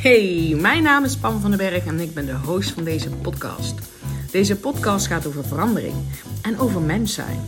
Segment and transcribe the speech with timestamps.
[0.00, 3.10] Hey, mijn naam is Pam van den Berg en ik ben de host van deze
[3.10, 3.74] podcast.
[4.30, 5.94] Deze podcast gaat over verandering
[6.42, 7.40] en over mens zijn.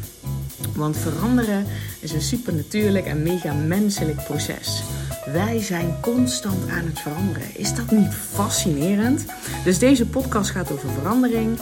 [0.75, 1.67] Want veranderen
[2.01, 4.83] is een supernatuurlijk en mega menselijk proces.
[5.25, 7.57] Wij zijn constant aan het veranderen.
[7.57, 9.27] Is dat niet fascinerend?
[9.65, 11.59] Dus deze podcast gaat over verandering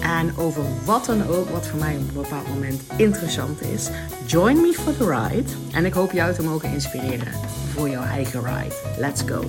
[0.00, 3.90] en over wat dan ook wat voor mij op een bepaald moment interessant is.
[4.26, 7.32] Join me for the ride en ik hoop jou te mogen inspireren
[7.74, 8.74] voor jouw eigen ride.
[8.98, 9.44] Let's go!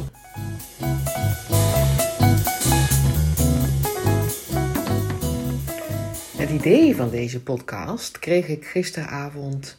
[6.38, 9.78] Het idee van deze podcast kreeg ik gisteravond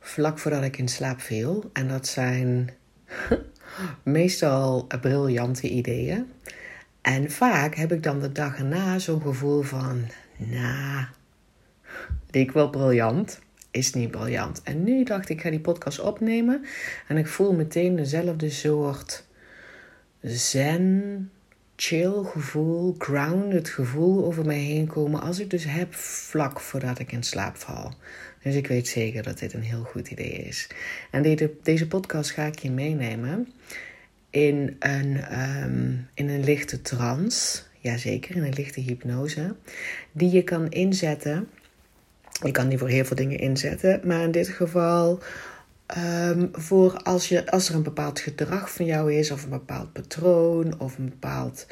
[0.00, 1.70] vlak voordat ik in slaap viel.
[1.72, 2.70] En dat zijn
[4.02, 6.32] meestal briljante ideeën.
[7.00, 10.04] En vaak heb ik dan de dag erna zo'n gevoel van,
[10.36, 11.04] nou,
[12.30, 14.62] ik wel briljant, is niet briljant.
[14.62, 16.64] En nu dacht ik, ik ga die podcast opnemen
[17.08, 19.24] en ik voel meteen dezelfde soort
[20.20, 21.30] zen,
[21.82, 27.12] chill gevoel, grounded gevoel over mij heen komen als ik dus heb vlak voordat ik
[27.12, 27.94] in slaap val.
[28.42, 30.68] Dus ik weet zeker dat dit een heel goed idee is.
[31.10, 33.52] En deze, deze podcast ga ik je meenemen
[34.30, 37.62] in een, um, in een lichte trance.
[37.78, 39.54] Jazeker, in een lichte hypnose.
[40.12, 41.48] Die je kan inzetten.
[42.44, 44.00] Je kan die voor heel veel dingen inzetten.
[44.04, 45.22] Maar in dit geval
[45.96, 49.30] um, voor als, je, als er een bepaald gedrag van jou is.
[49.30, 50.80] Of een bepaald patroon.
[50.80, 51.66] Of een bepaald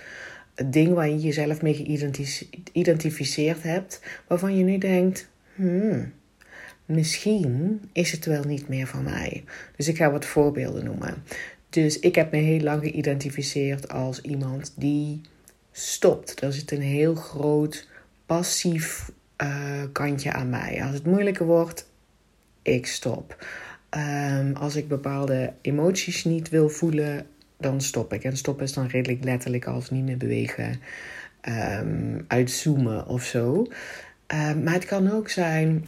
[0.67, 4.01] ding waar je jezelf mee geïdentificeerd hebt.
[4.27, 5.29] Waarvan je nu denkt...
[5.55, 6.13] Hmm,
[6.85, 9.45] misschien is het wel niet meer van mij.
[9.77, 11.23] Dus ik ga wat voorbeelden noemen.
[11.71, 15.21] Dus ik heb me heel lang geïdentificeerd als iemand die
[15.73, 16.43] stopt.
[16.43, 17.89] Er zit een heel groot
[18.27, 19.11] passief
[19.43, 20.83] uh, kantje aan mij.
[20.83, 21.87] Als het moeilijker wordt,
[22.63, 23.47] ik stop.
[23.97, 27.27] Um, als ik bepaalde emoties niet wil voelen,
[27.59, 28.25] dan stop ik.
[28.25, 30.81] En stop is dan redelijk letterlijk als niet meer bewegen,
[31.49, 33.67] um, uitzoomen of zo.
[34.27, 35.85] Um, maar het kan ook zijn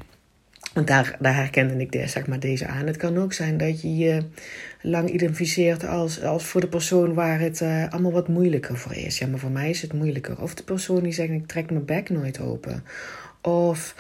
[0.75, 2.87] want daar, daar herkende ik de, zeg maar, deze aan.
[2.87, 4.23] Het kan ook zijn dat je je
[4.83, 9.19] lang identificeert als, als voor de persoon waar het uh, allemaal wat moeilijker voor is.
[9.19, 10.41] Ja, maar voor mij is het moeilijker.
[10.41, 12.85] Of de persoon die zegt, ik trek mijn bek nooit open.
[13.43, 13.95] Of,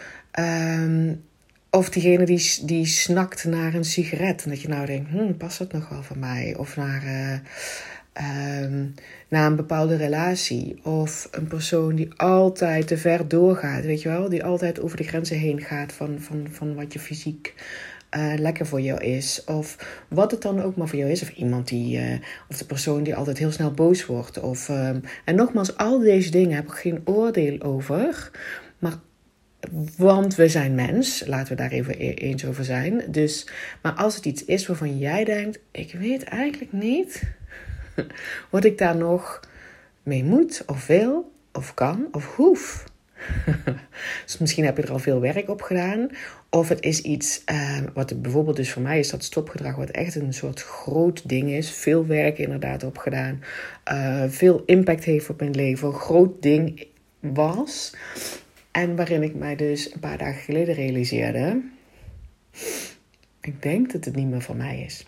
[1.70, 4.44] of diegene die, die snakt naar een sigaret.
[4.44, 6.54] En dat je nou denkt, hm, past dat nog wel voor mij?
[6.56, 7.04] Of naar...
[7.04, 7.38] Uh,
[8.62, 8.94] um,
[9.28, 10.84] naar een bepaalde relatie.
[10.84, 14.28] Of een persoon die altijd te ver doorgaat, weet je wel?
[14.28, 17.54] Die altijd over de grenzen heen gaat van, van, van wat je fysiek
[18.16, 19.44] uh, lekker voor jou is.
[19.44, 19.76] Of
[20.08, 21.22] wat het dan ook maar voor jou is.
[21.22, 24.40] Of iemand die, uh, of de persoon die altijd heel snel boos wordt.
[24.40, 28.30] Of, um, en nogmaals, al deze dingen heb ik geen oordeel over.
[28.78, 28.94] Maar
[29.96, 33.02] want we zijn mens, laten we daar even e-, eens over zijn.
[33.08, 33.48] Dus,
[33.82, 37.22] maar als het iets is waarvan jij denkt: ik weet eigenlijk niet
[38.50, 39.40] wat ik daar nog
[40.02, 42.84] mee moet, of wil, of kan, of hoef.
[44.24, 46.08] dus misschien heb je er al veel werk op gedaan.
[46.50, 50.14] Of het is iets, uh, wat bijvoorbeeld dus voor mij is dat stopgedrag, wat echt
[50.14, 51.70] een soort groot ding is.
[51.70, 53.42] Veel werk inderdaad op gedaan.
[53.92, 55.92] Uh, veel impact heeft op mijn leven.
[55.92, 56.86] Groot ding
[57.20, 57.94] was.
[58.70, 61.60] En waarin ik mij dus een paar dagen geleden realiseerde.
[63.40, 65.06] Ik denk dat het niet meer voor mij is.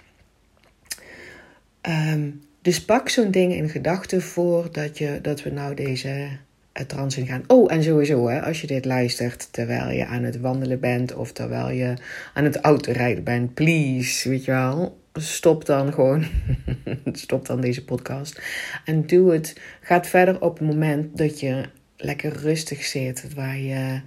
[1.88, 7.16] Um, dus pak zo'n ding in gedachten voordat je, dat we nou deze uh, trans
[7.16, 7.44] in gaan.
[7.46, 11.32] Oh, en sowieso, hè, als je dit luistert terwijl je aan het wandelen bent of
[11.32, 11.94] terwijl je
[12.34, 16.24] aan het autorijden bent, please, weet je wel, stop dan gewoon.
[17.12, 18.42] stop dan deze podcast.
[18.84, 19.60] En doe het.
[19.80, 21.64] Ga verder op het moment dat je
[22.02, 24.00] lekker rustig zit, waar je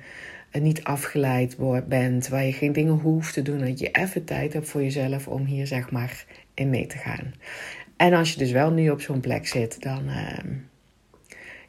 [0.52, 1.58] niet afgeleid
[1.88, 5.28] bent, waar je geen dingen hoeft te doen, dat je even tijd hebt voor jezelf
[5.28, 7.34] om hier zeg maar in mee te gaan.
[7.98, 10.38] En als je dus wel nu op zo'n plek zit, dan, uh,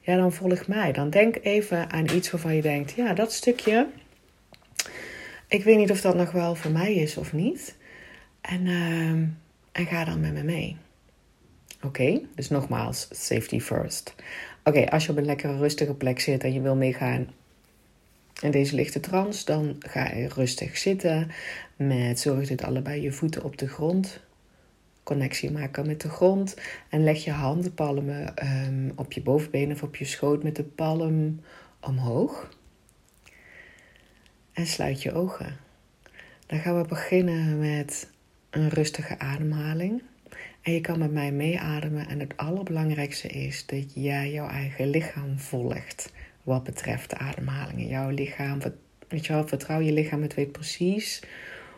[0.01, 0.93] ja, dan volg mij.
[0.93, 3.87] Dan denk even aan iets waarvan je denkt: ja, dat stukje.
[5.49, 7.77] Ik weet niet of dat nog wel voor mij is of niet.
[8.41, 9.11] En, uh,
[9.73, 10.77] en ga dan met me mee.
[11.83, 14.15] Oké, dus nogmaals, safety first.
[14.65, 17.29] Oké, als je op een lekkere rustige plek zit en je wil meegaan
[18.43, 21.31] in deze lichte trance, dan ga je rustig zitten.
[21.77, 24.25] Met zorg dat allebei je voeten op de grond
[25.07, 26.57] connectie maken met de grond.
[26.89, 28.35] En leg je handenpalmen
[28.67, 31.41] um, op je bovenbenen of op je schoot met de palm
[31.81, 32.51] omhoog.
[34.53, 35.57] En sluit je ogen.
[36.47, 38.11] Dan gaan we beginnen met
[38.51, 40.03] een rustige ademhaling.
[40.67, 42.09] En je kan met mij meeademen.
[42.09, 46.13] En het allerbelangrijkste is dat jij jouw eigen lichaam volgt.
[46.43, 47.87] Wat betreft de ademhalingen.
[47.87, 48.59] Jouw lichaam,
[49.09, 50.23] weet je wel, vertrouw je lichaam.
[50.23, 51.23] Het weet precies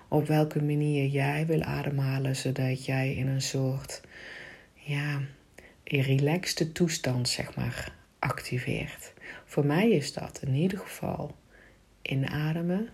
[0.09, 4.01] op welke manier jij wil ademhalen, zodat jij in een soort
[4.75, 5.21] ja,
[5.85, 9.13] relaxte toestand, zeg maar, activeert.
[9.45, 11.37] Voor mij is dat in ieder geval
[12.03, 12.89] inademen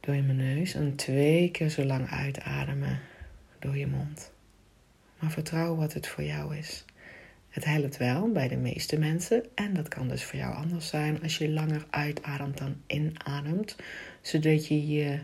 [0.00, 3.00] door je neus en twee keer zo lang uitademen
[3.58, 4.32] door je mond.
[5.18, 6.84] Maar vertrouw wat het voor jou is.
[7.48, 11.22] Het helpt wel bij de meeste mensen en dat kan dus voor jou anders zijn
[11.22, 13.76] als je langer uitademt dan inademt,
[14.20, 15.20] zodat je je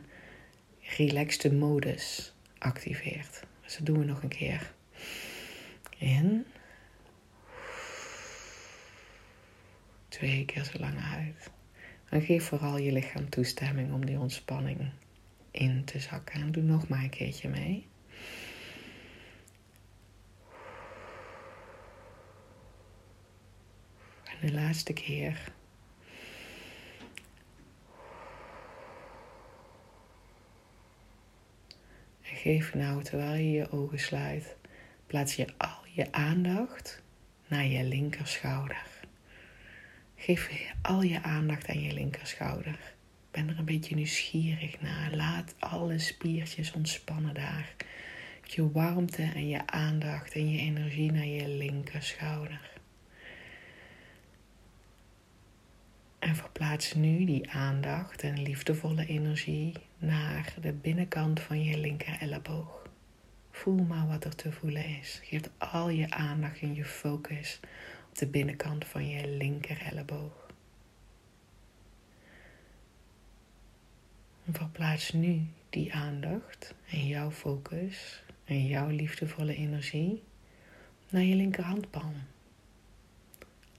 [0.81, 3.42] relaxte modus activeert.
[3.62, 4.72] Dus dat doen we nog een keer.
[5.98, 6.46] In.
[10.08, 11.50] Twee keer zo lang uit.
[12.08, 14.90] En geef vooral je lichaam toestemming om die ontspanning
[15.50, 16.40] in te zakken.
[16.40, 17.86] En doe nog maar een keertje mee.
[24.40, 25.52] De laatste keer.
[32.22, 34.56] En geef nou, terwijl je je ogen sluit,
[35.06, 37.02] plaats je al je aandacht
[37.48, 38.82] naar je linkerschouder.
[40.16, 40.50] Geef
[40.82, 42.78] al je aandacht aan je linkerschouder.
[43.31, 45.14] Ben er een beetje nieuwsgierig naar.
[45.14, 47.75] Laat alle spiertjes ontspannen daar.
[48.44, 52.73] Je warmte en je aandacht en je energie naar je linkerschouder.
[56.34, 62.82] En verplaats nu die aandacht en liefdevolle energie naar de binnenkant van je linker elleboog.
[63.50, 65.20] Voel maar wat er te voelen is.
[65.22, 67.60] Geef al je aandacht en je focus
[68.08, 70.46] op de binnenkant van je linker elleboog.
[74.46, 80.22] En verplaats nu die aandacht en jouw focus en jouw liefdevolle energie
[81.10, 82.33] naar je linkerhandpalm.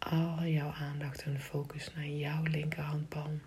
[0.09, 3.41] Al jouw aandacht en focus naar jouw linkerhandpalm.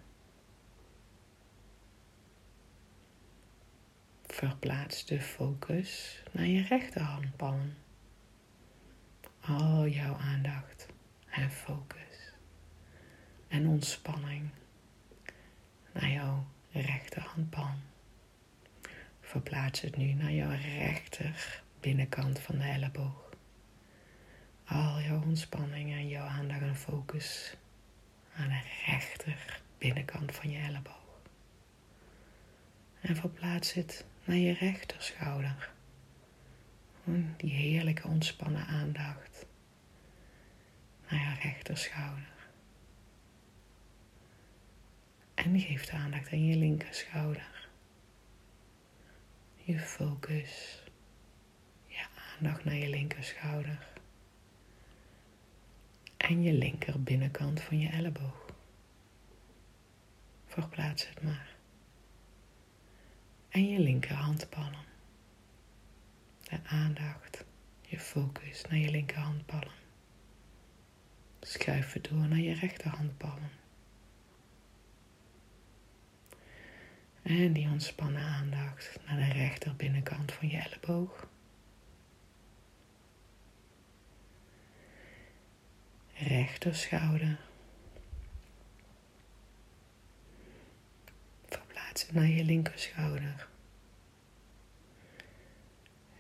[4.27, 7.75] Verplaats de focus naar je rechterhandpalm.
[9.41, 10.87] Al jouw aandacht
[11.31, 12.33] en focus
[13.49, 14.51] en ontspanning
[15.93, 17.81] naar jouw rechterhandpalm.
[19.21, 23.28] Verplaats het nu naar jouw rechter binnenkant van de elleboog.
[24.69, 27.57] Al jouw ontspanning en jouw aandacht en focus
[28.37, 31.21] aan de rechter binnenkant van je elleboog.
[33.01, 35.71] En verplaats het naar je rechterschouder.
[37.37, 39.47] Die heerlijke ontspannen aandacht
[41.09, 42.33] naar je rechterschouder.
[45.35, 47.69] En geef de aandacht aan je linkerschouder.
[49.57, 50.83] Je focus,
[51.87, 53.98] je aandacht naar je linkerschouder.
[56.19, 58.47] En je linker binnenkant van je elleboog.
[60.47, 61.57] Verplaats het maar
[63.49, 64.87] en je linkerhandpalm.
[66.43, 67.45] De aandacht,
[67.81, 69.73] je focus naar je linkerhandpalm.
[71.41, 73.49] Schuif het door naar je rechterhandpalm.
[77.23, 81.29] En die ontspannen aandacht naar de rechter binnenkant van je elleboog.
[86.19, 87.39] Rechter schouder.
[92.13, 93.49] naar je linkerschouder.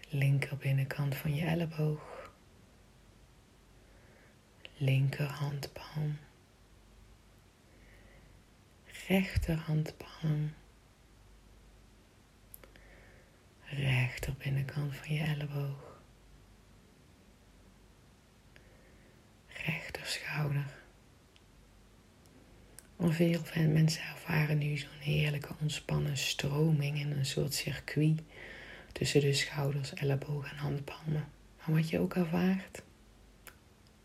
[0.08, 2.30] Linker binnenkant van je elleboog.
[4.76, 6.18] Linkerhandpalm.
[9.08, 10.54] Rechterhandpalm.
[13.62, 15.87] Rechter binnenkant van je elleboog.
[19.64, 20.76] Rechter schouder.
[22.98, 28.22] Veel mensen ervaren nu zo'n heerlijke ontspannen stroming in een soort circuit
[28.92, 31.28] tussen de schouders, ellebogen en handpalmen.
[31.56, 32.82] Maar wat je ook ervaart,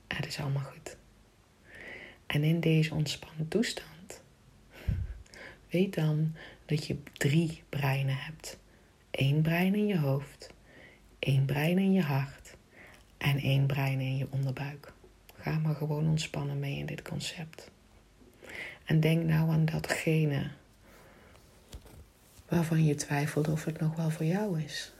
[0.07, 0.97] het is allemaal goed.
[2.25, 4.21] En in deze ontspannen toestand,
[5.69, 8.59] weet dan dat je drie breinen hebt.
[9.11, 10.49] Eén brein in je hoofd,
[11.19, 12.55] één brein in je hart
[13.17, 14.92] en één brein in je onderbuik.
[15.43, 17.71] Ga maar gewoon ontspannen mee in dit concept.
[18.83, 20.51] En denk nou aan datgene
[22.47, 24.93] waarvan je twijfelt of het nog wel voor jou is.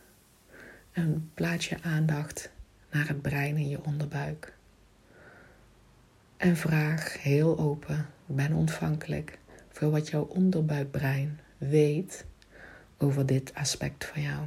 [0.92, 2.52] En plaats je aandacht
[2.92, 4.54] naar het brein in je onderbuik.
[6.38, 12.26] En vraag heel open, ben ontvankelijk voor wat jouw onderbuikbrein weet
[12.98, 14.46] over dit aspect van jou.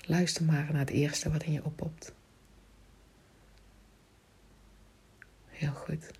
[0.00, 2.14] Luister maar naar het eerste wat in je oppopt.
[5.52, 6.10] Heel goed.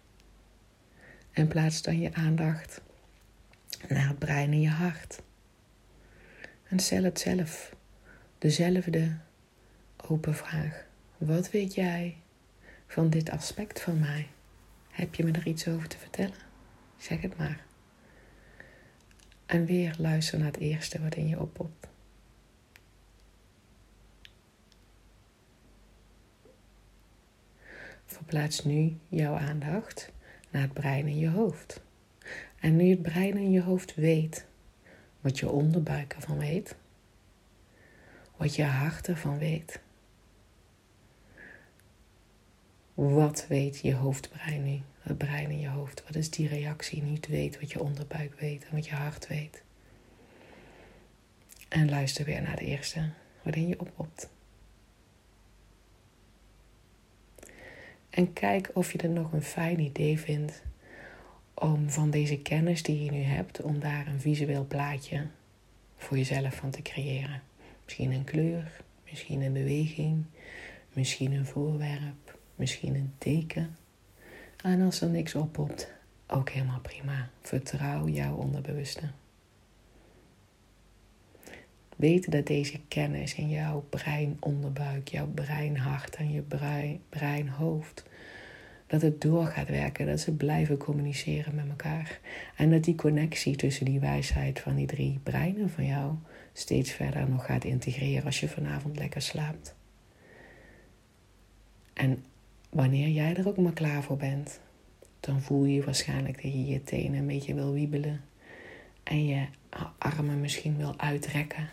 [1.32, 2.80] En plaats dan je aandacht
[3.88, 5.22] naar het brein in je hart.
[6.68, 7.74] En stel het zelf,
[8.38, 9.16] dezelfde
[9.96, 10.84] open vraag.
[11.18, 12.16] Wat weet jij
[12.86, 14.28] van dit aspect van mij?
[14.90, 16.38] Heb je me er iets over te vertellen?
[16.96, 17.64] Zeg het maar.
[19.46, 21.91] En weer luister naar het eerste wat in je oppopt.
[28.12, 30.12] Verplaats nu jouw aandacht
[30.50, 31.82] naar het brein in je hoofd.
[32.60, 34.46] En nu het brein in je hoofd weet
[35.20, 36.76] wat je onderbuik ervan weet,
[38.36, 39.80] wat je hart ervan weet.
[42.94, 44.80] Wat weet je hoofdbrein nu?
[45.00, 46.02] Het brein in je hoofd.
[46.04, 47.02] Wat is die reactie?
[47.02, 49.62] Niet weet wat je onderbuik weet en wat je hart weet.
[51.68, 53.10] En luister weer naar de eerste
[53.42, 54.30] waarin je oppopt.
[58.12, 60.62] En kijk of je er nog een fijn idee vindt
[61.54, 65.26] om van deze kennis die je nu hebt, om daar een visueel plaatje
[65.96, 67.42] voor jezelf van te creëren.
[67.84, 70.24] Misschien een kleur, misschien een beweging,
[70.92, 73.76] misschien een voorwerp, misschien een teken.
[74.62, 75.92] En als er niks oppopt,
[76.26, 77.28] ook helemaal prima.
[77.40, 79.10] Vertrouw jouw onderbewuste.
[82.02, 88.04] Weet dat deze kennis in jouw brein onderbuik, jouw breinhart en je brein, breinhoofd,
[88.86, 92.20] dat het door gaat werken, dat ze blijven communiceren met elkaar.
[92.56, 96.14] En dat die connectie tussen die wijsheid van die drie breinen van jou
[96.52, 99.74] steeds verder nog gaat integreren als je vanavond lekker slaapt.
[101.92, 102.24] En
[102.70, 104.60] wanneer jij er ook maar klaar voor bent,
[105.20, 108.20] dan voel je waarschijnlijk dat je je tenen een beetje wil wiebelen.
[109.02, 109.46] En je
[109.98, 111.68] armen misschien wil uitrekken.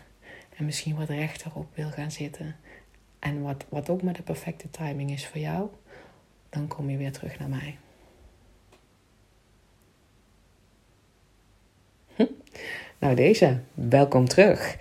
[0.60, 2.56] En misschien wat rechterop wil gaan zitten.
[3.18, 5.68] En wat, wat ook maar de perfecte timing is voor jou,
[6.50, 7.78] dan kom je weer terug naar mij.
[12.14, 12.26] Hm?
[12.98, 13.60] Nou, deze.
[13.74, 14.76] Welkom terug.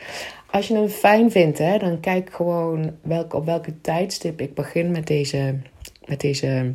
[0.51, 4.91] Als je hem fijn vindt, hè, dan kijk gewoon welk, op welke tijdstip ik begin
[4.91, 5.59] met deze,
[6.05, 6.73] met deze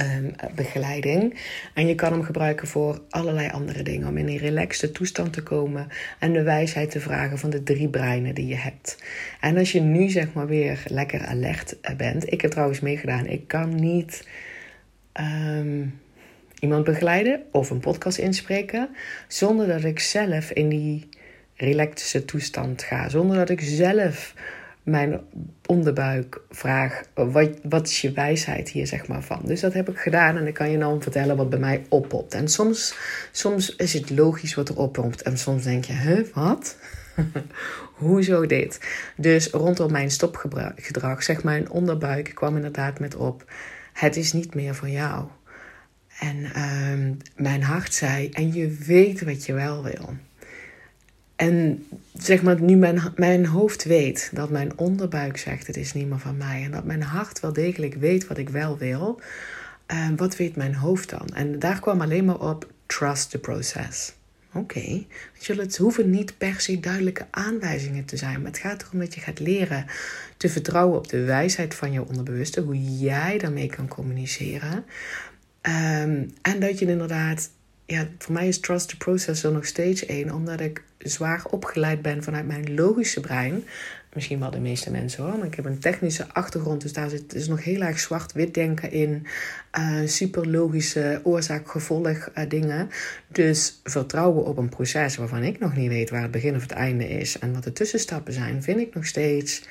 [0.00, 1.38] um, begeleiding.
[1.74, 4.08] En je kan hem gebruiken voor allerlei andere dingen.
[4.08, 7.88] Om in een relaxte toestand te komen en de wijsheid te vragen van de drie
[7.88, 9.02] breinen die je hebt.
[9.40, 12.32] En als je nu zeg maar weer lekker alert bent.
[12.32, 13.26] Ik heb trouwens meegedaan.
[13.26, 14.28] Ik kan niet
[15.12, 15.86] ehm,
[16.58, 18.88] iemand begeleiden of een podcast inspreken
[19.28, 21.08] zonder dat ik zelf in die
[21.56, 23.08] relaxte toestand ga.
[23.08, 24.34] Zonder dat ik zelf
[24.82, 25.20] mijn
[25.66, 29.40] onderbuik vraag: wat, wat is je wijsheid hier, zeg maar, van?
[29.44, 32.34] Dus dat heb ik gedaan en ik kan je dan vertellen wat bij mij oppopt.
[32.34, 32.94] En soms,
[33.32, 36.76] soms is het logisch wat er oppopt, en soms denk je: huh, wat?
[37.94, 38.80] Hoezo dit?
[39.16, 43.44] Dus rondom mijn stopgedrag, zeg mijn onderbuik, kwam inderdaad met op:
[43.92, 45.24] het is niet meer van jou.
[46.18, 50.14] En uh, mijn hart zei: en je weet wat je wel wil.
[51.40, 56.08] En zeg maar, nu mijn, mijn hoofd weet dat mijn onderbuik zegt: het is niet
[56.08, 56.64] meer van mij.
[56.64, 59.20] En dat mijn hart wel degelijk weet wat ik wel wil.
[59.92, 61.28] Uh, wat weet mijn hoofd dan?
[61.34, 64.14] En daar kwam alleen maar op: trust the process.
[64.52, 65.06] Oké, okay.
[65.56, 68.42] het hoeven niet per se duidelijke aanwijzingen te zijn.
[68.42, 69.86] Maar het gaat erom dat je gaat leren
[70.36, 72.60] te vertrouwen op de wijsheid van je onderbewuste.
[72.60, 74.84] Hoe jij daarmee kan communiceren.
[75.62, 77.50] Um, en dat je inderdaad
[77.90, 82.02] ja, voor mij is trust the process er nog steeds één, omdat ik zwaar opgeleid
[82.02, 83.64] ben vanuit mijn logische brein.
[84.12, 87.30] Misschien wel de meeste mensen hoor, maar ik heb een technische achtergrond, dus daar zit
[87.30, 89.26] dus nog heel erg zwart-wit denken in.
[89.78, 92.90] Uh, super logische oorzaak-gevolg uh, dingen.
[93.28, 96.72] Dus vertrouwen op een proces waarvan ik nog niet weet waar het begin of het
[96.72, 99.62] einde is en wat de tussenstappen zijn, vind ik nog steeds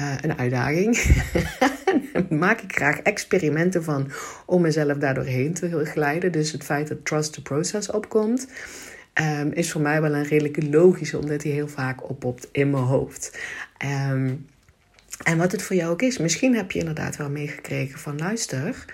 [0.00, 0.98] uh, een uitdaging.
[2.30, 4.10] maak ik graag experimenten van
[4.46, 6.32] om mezelf daardoorheen te glijden.
[6.32, 8.48] Dus het feit dat trust the process opkomt,
[9.14, 12.82] um, is voor mij wel een redelijke logische, omdat die heel vaak oppopt in mijn
[12.82, 13.38] hoofd.
[14.10, 14.46] Um,
[15.22, 18.84] en wat het voor jou ook is, misschien heb je inderdaad wel meegekregen van luister.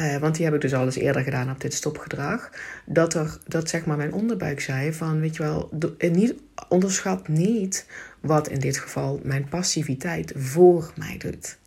[0.00, 2.50] Uh, want die heb ik dus al eens eerder gedaan op dit stopgedrag.
[2.86, 6.34] Dat, er, dat zeg maar mijn onderbuik zei van, weet je wel, niet,
[6.68, 7.86] onderschat niet
[8.20, 11.58] wat in dit geval mijn passiviteit voor mij doet.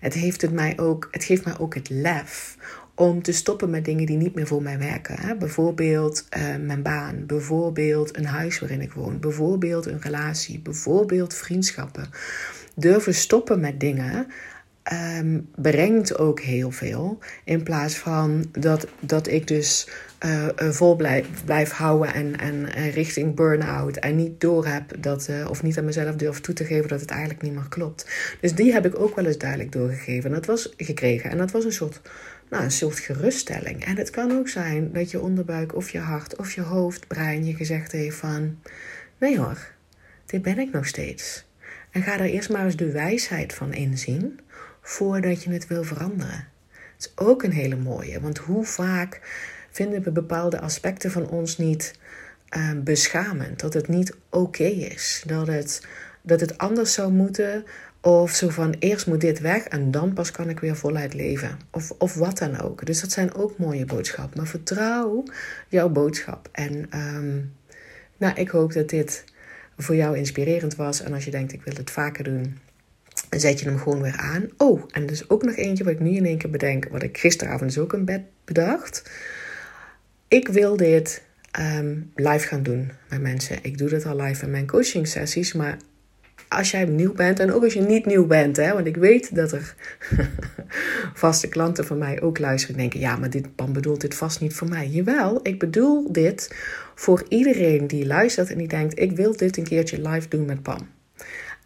[0.00, 2.56] Het, heeft het, mij ook, het geeft mij ook het lef
[2.94, 5.20] om te stoppen met dingen die niet meer voor mij werken.
[5.20, 5.36] Hè?
[5.36, 12.10] Bijvoorbeeld uh, mijn baan, bijvoorbeeld een huis waarin ik woon, bijvoorbeeld een relatie, bijvoorbeeld vriendschappen.
[12.74, 14.26] Durven stoppen met dingen
[15.18, 17.18] um, brengt ook heel veel.
[17.44, 19.88] In plaats van dat, dat ik dus
[20.24, 23.96] uh, vol blijf, blijf houden en, en, richting burn-out.
[23.96, 27.00] En niet door heb dat, uh, of niet aan mezelf durf toe te geven dat
[27.00, 28.10] het eigenlijk niet meer klopt.
[28.40, 30.30] Dus die heb ik ook wel eens duidelijk doorgegeven.
[30.30, 31.30] En dat was gekregen.
[31.30, 32.00] En dat was een soort,
[32.50, 33.84] nou, een soort geruststelling.
[33.84, 37.44] En het kan ook zijn dat je onderbuik of je hart of je hoofd, brein
[37.44, 38.58] je gezegd heeft van...
[39.18, 39.58] Nee hoor,
[40.26, 41.44] dit ben ik nog steeds.
[41.90, 44.40] En ga er eerst maar eens de wijsheid van inzien
[44.82, 46.48] voordat je het wil veranderen.
[46.70, 49.20] Het is ook een hele mooie, want hoe vaak
[49.72, 51.94] vinden we bepaalde aspecten van ons niet
[52.56, 53.60] uh, beschamend?
[53.60, 55.86] Dat het niet oké is, dat het,
[56.22, 57.64] dat het anders zou moeten.
[58.00, 61.58] Of zo van eerst moet dit weg en dan pas kan ik weer voluit leven.
[61.70, 62.86] Of, of wat dan ook.
[62.86, 64.38] Dus dat zijn ook mooie boodschappen.
[64.38, 65.24] Maar vertrouw
[65.68, 66.48] jouw boodschap.
[66.52, 67.52] En um,
[68.16, 69.24] nou, ik hoop dat dit
[69.76, 71.02] voor jou inspirerend was.
[71.02, 72.58] En als je denkt, ik wil het vaker doen,
[73.30, 74.48] zet je hem gewoon weer aan.
[74.56, 77.02] Oh, en er is ook nog eentje wat ik nu in één keer bedenk, wat
[77.02, 79.10] ik gisteravond dus ook in bed bedacht.
[80.32, 81.22] Ik wil dit
[81.60, 83.58] um, live gaan doen met mensen.
[83.62, 85.76] Ik doe dit al live in mijn coaching sessies, maar
[86.48, 89.34] als jij nieuw bent en ook als je niet nieuw bent, hè, want ik weet
[89.34, 89.74] dat er
[91.14, 94.40] vaste klanten van mij ook luisteren en denken: ja, maar dit Pam bedoelt dit vast
[94.40, 94.86] niet voor mij.
[94.86, 96.54] Jawel, ik bedoel dit
[96.94, 100.62] voor iedereen die luistert en die denkt: ik wil dit een keertje live doen met
[100.62, 100.88] Pam.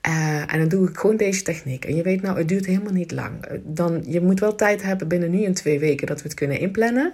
[0.09, 1.85] Uh, en dan doe ik gewoon deze techniek.
[1.85, 3.61] En je weet nou, het duurt helemaal niet lang.
[3.65, 6.59] Dan, je moet wel tijd hebben binnen nu en twee weken dat we het kunnen
[6.59, 7.13] inplannen.